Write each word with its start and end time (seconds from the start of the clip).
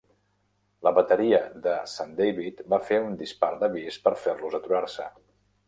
La 0.87 0.93
bateria 0.99 1.41
de 1.67 1.75
St. 1.91 2.07
David 2.21 2.65
va 2.75 2.81
fer 2.89 2.99
un 3.11 3.21
dispar 3.21 3.53
d'avís 3.61 4.03
per 4.07 4.17
fer-los 4.25 4.59
aturar-se. 4.63 5.11